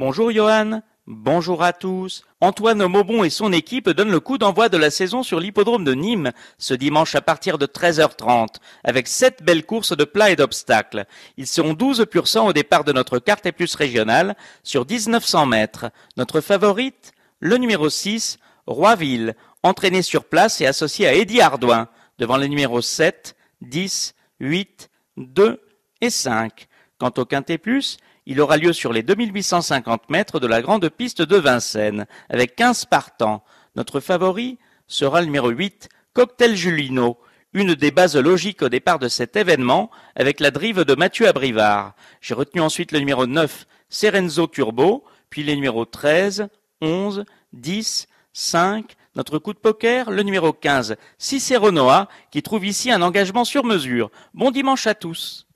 [0.00, 2.22] Bonjour Johan, bonjour à tous.
[2.40, 5.92] Antoine Maubon et son équipe donnent le coup d'envoi de la saison sur l'hippodrome de
[5.92, 11.04] Nîmes ce dimanche à partir de 13h30 avec sept belles courses de plats et d'obstacles.
[11.36, 15.46] Ils seront 12 pur sang au départ de notre carte et plus régionale sur 1900
[15.46, 15.90] mètres.
[16.16, 17.10] Notre favorite,
[17.40, 18.38] le numéro 6,
[18.68, 19.34] Roiville,
[19.64, 21.88] entraîné sur place et associé à Eddie Ardouin
[22.20, 25.60] devant les numéros 7, 10, 8, 2
[26.00, 26.67] et 5.
[26.98, 31.22] Quant au Quintet Plus, il aura lieu sur les 2850 mètres de la grande piste
[31.22, 33.44] de Vincennes, avec 15 partants.
[33.76, 34.58] Notre favori
[34.88, 37.18] sera le numéro 8, Cocktail Julino,
[37.52, 41.94] une des bases logiques au départ de cet événement, avec la drive de Mathieu Abrivard.
[42.20, 46.48] J'ai retenu ensuite le numéro 9, Serenzo Turbo, puis les numéros 13,
[46.80, 52.90] 11, 10, 5, notre coup de poker, le numéro 15, Cicero Noah, qui trouve ici
[52.90, 54.10] un engagement sur mesure.
[54.34, 55.46] Bon dimanche à tous.